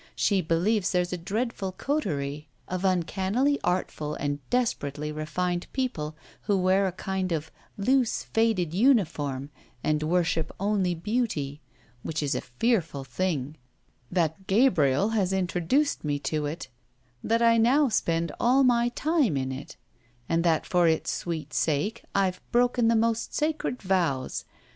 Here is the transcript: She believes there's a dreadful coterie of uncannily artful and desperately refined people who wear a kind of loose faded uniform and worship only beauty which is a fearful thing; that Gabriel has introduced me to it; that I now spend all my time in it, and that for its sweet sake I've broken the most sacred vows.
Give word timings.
She 0.15 0.41
believes 0.41 0.91
there's 0.91 1.13
a 1.13 1.15
dreadful 1.15 1.73
coterie 1.73 2.47
of 2.67 2.83
uncannily 2.83 3.59
artful 3.63 4.15
and 4.15 4.39
desperately 4.49 5.11
refined 5.11 5.67
people 5.73 6.15
who 6.49 6.57
wear 6.57 6.87
a 6.87 6.91
kind 6.91 7.31
of 7.31 7.51
loose 7.77 8.23
faded 8.23 8.73
uniform 8.73 9.51
and 9.83 10.01
worship 10.01 10.51
only 10.59 10.95
beauty 10.95 11.61
which 12.01 12.23
is 12.23 12.33
a 12.33 12.41
fearful 12.41 13.03
thing; 13.03 13.57
that 14.09 14.47
Gabriel 14.47 15.09
has 15.09 15.31
introduced 15.31 16.03
me 16.03 16.17
to 16.17 16.47
it; 16.47 16.67
that 17.23 17.43
I 17.43 17.57
now 17.59 17.87
spend 17.87 18.31
all 18.39 18.63
my 18.63 18.89
time 18.89 19.37
in 19.37 19.51
it, 19.51 19.77
and 20.27 20.43
that 20.43 20.65
for 20.65 20.87
its 20.87 21.11
sweet 21.11 21.53
sake 21.53 22.03
I've 22.15 22.41
broken 22.51 22.87
the 22.87 22.95
most 22.95 23.35
sacred 23.35 23.83
vows. 23.83 24.45